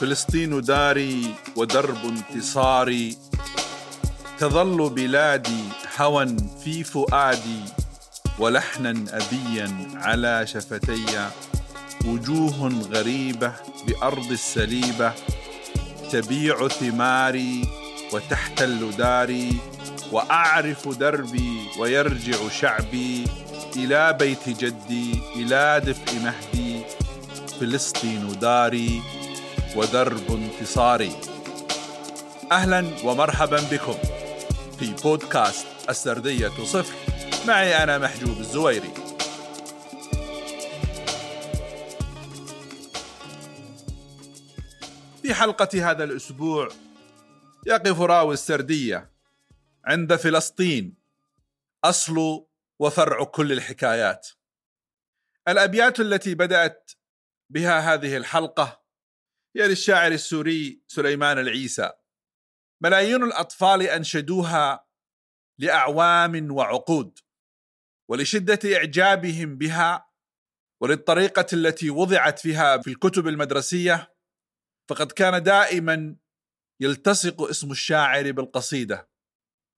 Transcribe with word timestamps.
فلسطين 0.00 0.60
داري 0.60 1.34
ودرب 1.56 2.04
انتصاري. 2.04 3.16
تظل 4.38 4.90
بلادي 4.90 5.64
هوى 5.98 6.36
في 6.64 6.84
فؤادي 6.84 7.60
ولحنا 8.38 8.90
أبيا 8.90 9.90
على 9.94 10.46
شفتي. 10.46 11.04
وجوه 12.06 12.68
غريبة 12.92 13.52
بأرض 13.86 14.30
السليبة 14.30 15.12
تبيع 16.12 16.68
ثماري 16.68 17.68
وتحتل 18.12 18.90
داري 18.96 19.52
وأعرف 20.12 20.88
دربي 20.88 21.60
ويرجع 21.78 22.48
شعبي 22.60 23.24
إلى 23.76 24.16
بيت 24.20 24.48
جدي 24.48 25.20
إلى 25.36 25.82
دفء 25.86 26.18
مهدي. 26.18 26.82
فلسطين 27.60 28.38
داري 28.40 29.02
ودرب 29.76 30.30
انتصاري. 30.30 31.20
أهلا 32.52 32.84
ومرحبا 33.04 33.60
بكم 33.72 33.98
في 34.78 34.94
بودكاست 35.02 35.66
السردية 35.88 36.48
صفر. 36.48 36.94
معي 37.46 37.82
أنا 37.82 37.98
محجوب 37.98 38.38
الزويري. 38.38 38.94
في 45.22 45.34
حلقة 45.34 45.90
هذا 45.90 46.04
الأسبوع 46.04 46.68
يقف 47.66 48.00
راوي 48.00 48.34
السردية 48.34 49.10
عند 49.84 50.16
فلسطين. 50.16 50.94
أصل 51.84 52.44
وفرع 52.78 53.24
كل 53.24 53.52
الحكايات. 53.52 54.28
الأبيات 55.48 56.00
التي 56.00 56.34
بدأت 56.34 56.90
بها 57.50 57.94
هذه 57.94 58.16
الحلقة 58.16 58.79
هي 59.56 59.68
للشاعر 59.68 60.12
السوري 60.12 60.82
سليمان 60.86 61.38
العيسى. 61.38 61.92
ملايين 62.82 63.22
الأطفال 63.22 63.82
أنشدوها 63.82 64.86
لأعوام 65.58 66.50
وعقود 66.50 67.18
ولشدة 68.10 68.76
إعجابهم 68.76 69.58
بها 69.58 70.10
وللطريقة 70.82 71.46
التي 71.52 71.90
وضعت 71.90 72.38
فيها 72.38 72.78
في 72.78 72.90
الكتب 72.90 73.28
المدرسية 73.28 74.14
فقد 74.88 75.12
كان 75.12 75.42
دائما 75.42 76.16
يلتصق 76.80 77.42
اسم 77.42 77.70
الشاعر 77.70 78.32
بالقصيدة 78.32 79.10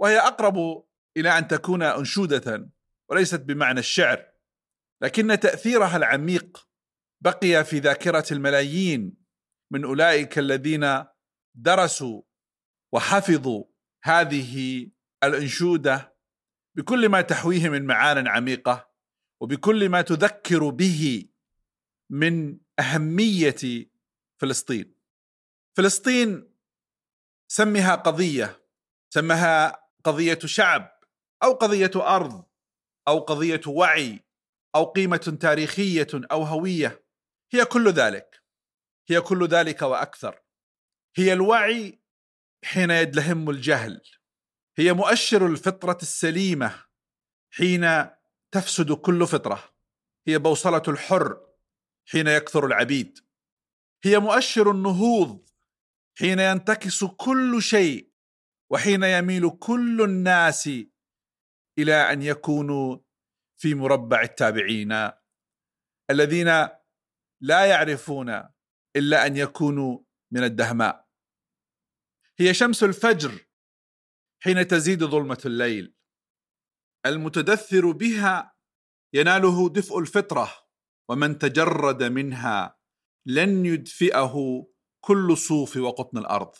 وهي 0.00 0.18
أقرب 0.18 0.86
إلى 1.16 1.38
أن 1.38 1.48
تكون 1.48 1.82
أنشودة 1.82 2.70
وليست 3.10 3.40
بمعنى 3.40 3.80
الشعر. 3.80 4.32
لكن 5.02 5.40
تأثيرها 5.40 5.96
العميق 5.96 6.68
بقي 7.20 7.64
في 7.64 7.78
ذاكرة 7.78 8.24
الملايين 8.32 9.25
من 9.70 9.84
أولئك 9.84 10.38
الذين 10.38 11.04
درسوا 11.54 12.22
وحفظوا 12.92 13.64
هذه 14.04 14.86
الأنشودة 15.24 16.16
بكل 16.76 17.08
ما 17.08 17.20
تحويه 17.20 17.68
من 17.68 17.86
معان 17.86 18.28
عميقة 18.28 18.90
وبكل 19.40 19.88
ما 19.88 20.02
تذكر 20.02 20.68
به 20.68 21.28
من 22.10 22.58
أهمية 22.78 23.90
فلسطين. 24.40 24.94
فلسطين 25.76 26.52
سمها 27.48 27.94
قضية 27.94 28.66
سمها 29.10 29.82
قضية 30.04 30.38
شعب 30.44 31.00
أو 31.42 31.52
قضية 31.52 31.90
أرض 31.96 32.44
أو 33.08 33.18
قضية 33.18 33.60
وعي 33.66 34.24
أو 34.74 34.84
قيمة 34.84 35.38
تاريخية 35.40 36.06
أو 36.14 36.42
هوية 36.42 37.04
هي 37.52 37.64
كل 37.64 37.88
ذلك. 37.88 38.42
هي 39.08 39.20
كل 39.20 39.46
ذلك 39.46 39.82
وأكثر. 39.82 40.42
هي 41.16 41.32
الوعي 41.32 42.02
حين 42.64 42.90
يدلهم 42.90 43.50
الجهل. 43.50 44.02
هي 44.78 44.92
مؤشر 44.92 45.46
الفطرة 45.46 45.98
السليمة 46.02 46.84
حين 47.50 48.06
تفسد 48.52 48.92
كل 48.92 49.26
فطرة. 49.26 49.74
هي 50.28 50.38
بوصلة 50.38 50.82
الحر 50.88 51.46
حين 52.08 52.26
يكثر 52.26 52.66
العبيد. 52.66 53.18
هي 54.04 54.18
مؤشر 54.18 54.70
النهوض 54.70 55.48
حين 56.18 56.38
ينتكس 56.38 57.04
كل 57.04 57.62
شيء 57.62 58.12
وحين 58.70 59.02
يميل 59.02 59.50
كل 59.50 60.02
الناس 60.02 60.70
إلى 61.78 62.12
أن 62.12 62.22
يكونوا 62.22 62.98
في 63.56 63.74
مربع 63.74 64.22
التابعين. 64.22 65.10
الذين 66.10 66.68
لا 67.40 67.66
يعرفون 67.66 68.55
إلا 68.96 69.26
أن 69.26 69.36
يكونوا 69.36 69.98
من 70.32 70.44
الدهماء. 70.44 71.06
هي 72.38 72.54
شمس 72.54 72.84
الفجر 72.84 73.46
حين 74.42 74.66
تزيد 74.66 75.04
ظلمة 75.04 75.42
الليل. 75.46 75.94
المتدثر 77.06 77.90
بها 77.90 78.54
يناله 79.14 79.68
دفء 79.68 79.98
الفطرة 79.98 80.52
ومن 81.08 81.38
تجرد 81.38 82.02
منها 82.02 82.78
لن 83.26 83.66
يدفئه 83.66 84.34
كل 85.00 85.36
صوف 85.36 85.76
وقطن 85.76 86.18
الأرض. 86.18 86.54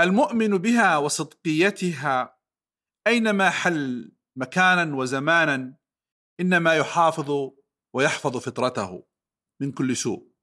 المؤمن 0.00 0.58
بها 0.58 0.96
وصدقيتها 0.96 2.38
أينما 3.06 3.50
حل 3.50 4.16
مكانا 4.36 4.96
وزمانا 4.96 5.76
إنما 6.40 6.74
يحافظ 6.74 7.50
ويحفظ 7.94 8.36
فطرته 8.36 9.06
من 9.60 9.72
كل 9.72 9.96
سوء. 9.96 10.35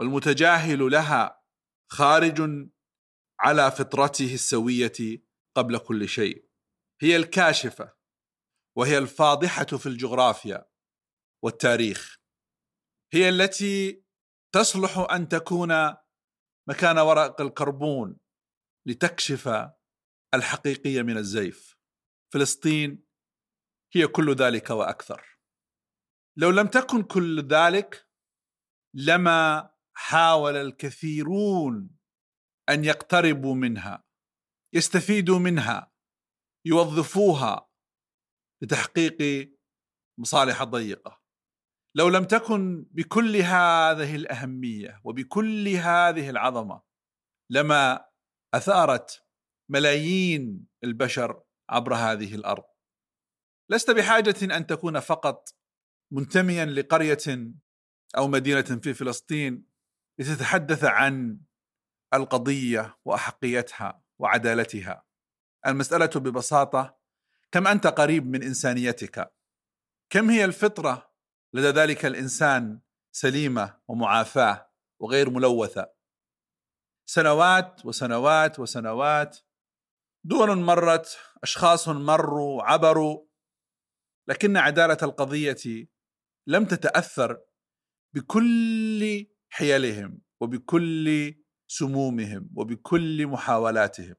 والمتجاهل 0.00 0.90
لها 0.90 1.42
خارج 1.92 2.68
على 3.40 3.70
فطرته 3.70 4.34
السوية 4.34 5.22
قبل 5.56 5.78
كل 5.78 6.08
شيء. 6.08 6.48
هي 7.02 7.16
الكاشفة 7.16 7.96
وهي 8.78 8.98
الفاضحة 8.98 9.64
في 9.64 9.86
الجغرافيا 9.86 10.70
والتاريخ. 11.44 12.16
هي 13.14 13.28
التي 13.28 14.04
تصلح 14.54 14.98
أن 15.12 15.28
تكون 15.28 15.72
مكان 16.68 16.98
ورق 16.98 17.40
الكربون 17.40 18.18
لتكشف 18.86 19.48
الحقيقيه 20.34 21.02
من 21.02 21.16
الزيف. 21.16 21.76
فلسطين 22.34 23.04
هي 23.94 24.06
كل 24.06 24.34
ذلك 24.34 24.70
وأكثر. 24.70 25.38
لو 26.38 26.50
لم 26.50 26.66
تكن 26.66 27.02
كل 27.02 27.40
ذلك 27.48 28.08
لما 28.94 29.69
حاول 29.94 30.56
الكثيرون 30.56 31.90
أن 32.68 32.84
يقتربوا 32.84 33.54
منها 33.54 34.04
يستفيدوا 34.74 35.38
منها 35.38 35.92
يوظفوها 36.66 37.70
لتحقيق 38.62 39.50
مصالح 40.18 40.64
ضيقة. 40.64 41.20
لو 41.96 42.08
لم 42.08 42.24
تكن 42.24 42.86
بكل 42.90 43.36
هذه 43.36 44.16
الأهمية 44.16 45.00
وبكل 45.04 45.68
هذه 45.68 46.30
العظمة 46.30 46.82
لما 47.50 48.06
أثارت 48.54 49.26
ملايين 49.70 50.66
البشر 50.84 51.42
عبر 51.70 51.94
هذه 51.94 52.34
الأرض. 52.34 52.64
لست 53.70 53.90
بحاجة 53.90 54.56
أن 54.56 54.66
تكون 54.66 55.00
فقط 55.00 55.54
منتميا 56.12 56.64
لقرية 56.64 57.52
أو 58.16 58.28
مدينة 58.28 58.62
في 58.62 58.94
فلسطين. 58.94 59.69
لتتحدث 60.20 60.84
عن 60.84 61.40
القضية 62.14 62.98
وأحقيتها 63.04 64.02
وعدالتها. 64.18 65.04
المسألة 65.66 66.10
ببساطة 66.16 66.98
كم 67.52 67.66
أنت 67.66 67.86
قريب 67.86 68.26
من 68.26 68.42
إنسانيتك؟ 68.42 69.34
كم 70.10 70.30
هي 70.30 70.44
الفطرة 70.44 71.12
لدى 71.54 71.66
ذلك 71.68 72.06
الإنسان 72.06 72.80
سليمة 73.12 73.80
ومعافاة 73.88 74.70
وغير 75.00 75.30
ملوثة؟ 75.30 75.92
سنوات 77.06 77.86
وسنوات 77.86 78.58
وسنوات 78.58 79.38
دول 80.24 80.58
مرت 80.58 81.18
أشخاص 81.42 81.88
مروا 81.88 82.62
عبروا 82.62 83.26
لكن 84.28 84.56
عدالة 84.56 84.98
القضية 85.02 85.88
لم 86.46 86.64
تتأثر 86.64 87.40
بكل 88.14 89.26
حيلهم 89.50 90.20
وبكل 90.40 91.34
سمومهم 91.68 92.50
وبكل 92.56 93.26
محاولاتهم. 93.26 94.14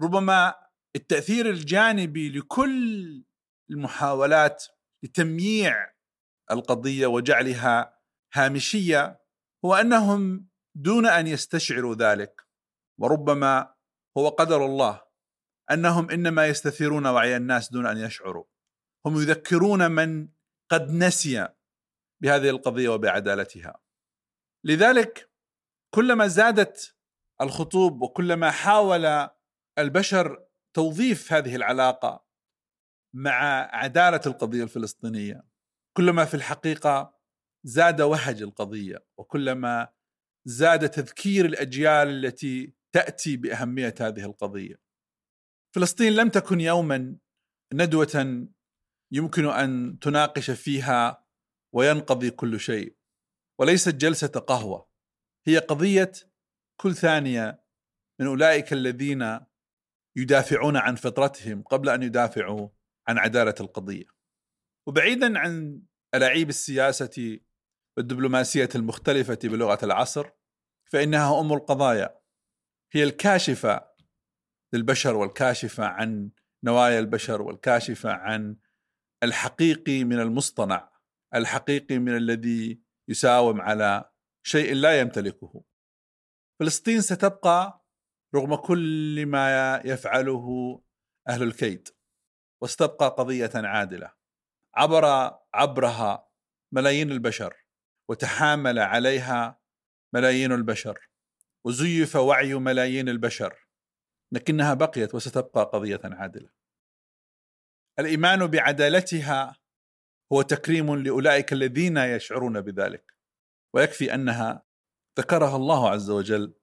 ربما 0.00 0.54
التأثير 0.96 1.50
الجانبي 1.50 2.30
لكل 2.38 3.24
المحاولات 3.70 4.64
لتمييع 5.02 5.92
القضية 6.50 7.06
وجعلها 7.06 7.98
هامشية 8.34 9.20
هو 9.64 9.74
أنهم 9.74 10.48
دون 10.74 11.06
أن 11.06 11.26
يستشعروا 11.26 11.94
ذلك 11.94 12.42
وربما 13.00 13.74
هو 14.18 14.28
قدر 14.28 14.66
الله 14.66 15.02
أنهم 15.70 16.10
إنما 16.10 16.46
يستثيرون 16.46 17.06
وعي 17.06 17.36
الناس 17.36 17.72
دون 17.72 17.86
أن 17.86 17.98
يشعروا. 17.98 18.44
هم 19.06 19.16
يذكرون 19.16 19.90
من 19.90 20.28
قد 20.70 20.90
نسي 20.90 21.48
بهذه 22.22 22.50
القضية 22.50 22.88
وبعدالتها. 22.88 23.80
لذلك 24.64 25.30
كلما 25.94 26.26
زادت 26.26 26.96
الخطوب 27.40 28.02
وكلما 28.02 28.50
حاول 28.50 29.28
البشر 29.78 30.46
توظيف 30.76 31.32
هذه 31.32 31.56
العلاقة 31.56 32.24
مع 33.14 33.68
عدالة 33.76 34.20
القضية 34.26 34.62
الفلسطينية 34.62 35.44
كلما 35.96 36.24
في 36.24 36.34
الحقيقة 36.34 37.20
زاد 37.66 38.00
وهج 38.00 38.42
القضية 38.42 39.06
وكلما 39.18 39.88
زاد 40.44 40.88
تذكير 40.88 41.44
الأجيال 41.44 42.08
التي 42.08 42.74
تأتي 42.92 43.36
بأهمية 43.36 43.94
هذه 44.00 44.24
القضية. 44.24 44.80
فلسطين 45.74 46.12
لم 46.12 46.28
تكن 46.28 46.60
يوما 46.60 47.16
ندوة 47.74 48.46
يمكن 49.12 49.46
أن 49.46 49.98
تناقش 49.98 50.50
فيها 50.50 51.26
وينقضي 51.74 52.30
كل 52.30 52.60
شيء 52.60 52.96
وليست 53.60 53.94
جلسة 53.94 54.28
قهوة 54.28 54.88
هي 55.46 55.58
قضية 55.58 56.12
كل 56.80 56.94
ثانية 56.94 57.64
من 58.20 58.26
أولئك 58.26 58.72
الذين 58.72 59.40
يدافعون 60.16 60.76
عن 60.76 60.94
فطرتهم 60.94 61.62
قبل 61.62 61.88
أن 61.88 62.02
يدافعوا 62.02 62.68
عن 63.08 63.18
عدالة 63.18 63.54
القضية. 63.60 64.04
وبعيدا 64.86 65.38
عن 65.38 65.82
ألاعيب 66.14 66.48
السياسة 66.48 67.40
والدبلوماسية 67.96 68.68
المختلفة 68.74 69.38
بلغة 69.44 69.84
العصر 69.84 70.30
فإنها 70.92 71.40
أم 71.40 71.52
القضايا 71.52 72.20
هي 72.92 73.04
الكاشفة 73.04 73.90
للبشر 74.72 75.16
والكاشفة 75.16 75.84
عن 75.84 76.30
نوايا 76.64 76.98
البشر 76.98 77.42
والكاشفة 77.42 78.12
عن 78.12 78.56
الحقيقي 79.22 80.04
من 80.04 80.20
المصطنع 80.20 80.90
الحقيقي 81.34 81.98
من 81.98 82.16
الذي 82.16 82.89
يساوم 83.10 83.60
على 83.60 84.10
شيء 84.46 84.74
لا 84.74 85.00
يمتلكه. 85.00 85.64
فلسطين 86.60 87.00
ستبقى 87.00 87.84
رغم 88.34 88.54
كل 88.54 89.26
ما 89.26 89.76
يفعله 89.84 90.46
أهل 91.28 91.42
الكيد 91.42 91.88
وستبقى 92.62 93.08
قضية 93.08 93.50
عادلة. 93.54 94.14
عبر 94.74 95.04
عبرها 95.54 96.30
ملايين 96.74 97.10
البشر 97.10 97.66
وتحامل 98.10 98.78
عليها 98.78 99.60
ملايين 100.14 100.52
البشر 100.52 101.10
وزيف 101.66 102.16
وعي 102.16 102.54
ملايين 102.54 103.08
البشر 103.08 103.68
لكنها 104.32 104.74
بقيت 104.74 105.14
وستبقى 105.14 105.64
قضية 105.64 106.00
عادلة. 106.04 106.50
الإيمان 107.98 108.46
بعدالتها 108.46 109.59
هو 110.32 110.42
تكريم 110.42 110.96
لأولئك 110.96 111.52
الذين 111.52 111.96
يشعرون 111.96 112.60
بذلك. 112.60 113.14
ويكفي 113.74 114.14
أنها 114.14 114.66
ذكرها 115.18 115.56
الله 115.56 115.90
عز 115.90 116.10
وجل 116.10 116.54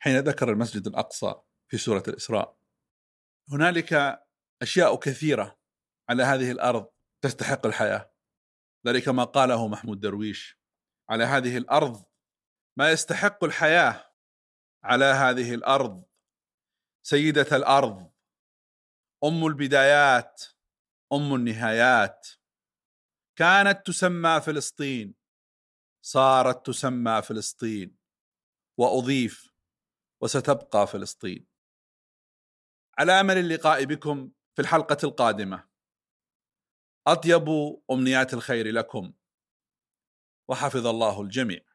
حين 0.00 0.18
ذكر 0.18 0.50
المسجد 0.50 0.86
الأقصى 0.86 1.34
في 1.70 1.78
سورة 1.78 2.02
الإسراء. 2.08 2.58
هنالك 3.48 4.20
أشياء 4.62 4.96
كثيرة 4.96 5.58
على 6.08 6.22
هذه 6.22 6.50
الأرض 6.50 6.86
تستحق 7.24 7.66
الحياة. 7.66 8.14
ذلك 8.86 9.08
ما 9.08 9.24
قاله 9.24 9.68
محمود 9.68 10.00
درويش. 10.00 10.60
على 11.10 11.24
هذه 11.24 11.56
الأرض 11.56 12.04
ما 12.78 12.90
يستحق 12.90 13.44
الحياة. 13.44 14.14
على 14.84 15.04
هذه 15.04 15.54
الأرض 15.54 16.04
سيدة 17.06 17.56
الأرض. 17.56 18.10
أم 19.24 19.46
البدايات 19.46 20.42
أم 21.12 21.34
النهايات. 21.34 22.28
كانت 23.36 23.86
تسمى 23.86 24.40
فلسطين 24.40 25.14
صارت 26.04 26.66
تسمى 26.66 27.22
فلسطين 27.22 27.96
وأضيف 28.78 29.50
وستبقى 30.22 30.86
فلسطين. 30.86 31.46
على 32.98 33.12
أمل 33.12 33.38
اللقاء 33.38 33.84
بكم 33.84 34.30
في 34.56 34.62
الحلقة 34.62 34.96
القادمة. 35.04 35.68
أطيب 37.06 37.48
أمنيات 37.90 38.34
الخير 38.34 38.72
لكم 38.72 39.12
وحفظ 40.48 40.86
الله 40.86 41.20
الجميع. 41.20 41.73